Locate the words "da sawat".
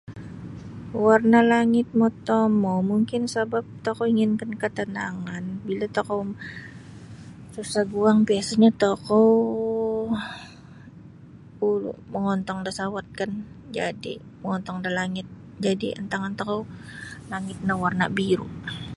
12.65-13.07